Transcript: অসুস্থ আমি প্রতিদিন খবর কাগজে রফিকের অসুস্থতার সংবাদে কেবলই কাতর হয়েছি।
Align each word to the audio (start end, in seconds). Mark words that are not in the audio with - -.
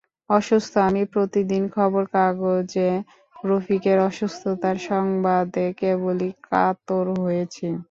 অসুস্থ 0.29 0.73
আমি 0.87 1.03
প্রতিদিন 1.13 1.63
খবর 1.75 2.03
কাগজে 2.13 2.89
রফিকের 3.43 3.97
অসুস্থতার 4.09 4.77
সংবাদে 4.89 5.65
কেবলই 5.81 6.29
কাতর 6.47 7.05
হয়েছি। 7.17 7.67